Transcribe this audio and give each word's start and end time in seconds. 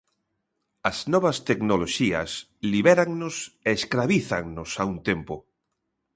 As 0.89 0.97
novas 1.13 1.37
tecnoloxías 1.49 2.31
libérannos 2.73 3.35
e 3.67 3.69
escravízannos 3.79 4.69
a 4.81 4.83
un 4.91 4.97
tempo. 5.09 5.35